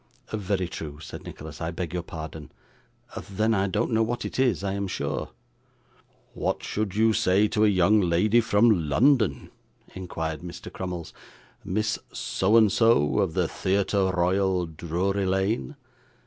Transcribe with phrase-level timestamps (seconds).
[0.33, 1.61] 'Very true,' said Nicholas.
[1.61, 2.51] 'I beg your pardon.
[3.29, 5.29] Then I don't know what it is, I am sure.'
[6.33, 9.51] 'What should you say to a young lady from London?'
[9.93, 10.73] inquired Mr.
[10.73, 11.13] Crummles.
[11.63, 15.75] 'Miss So and so, of the Theatre Royal, Drury Lane?